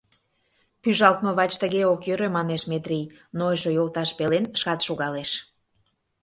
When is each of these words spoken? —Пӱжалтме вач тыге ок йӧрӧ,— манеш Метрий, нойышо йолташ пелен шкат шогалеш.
—Пӱжалтме 0.81 1.31
вач 1.37 1.51
тыге 1.61 1.81
ок 1.93 2.01
йӧрӧ,— 2.07 2.27
манеш 2.37 2.63
Метрий, 2.71 3.11
нойышо 3.37 3.69
йолташ 3.77 4.09
пелен 4.17 4.45
шкат 4.59 4.79
шогалеш. 4.87 5.31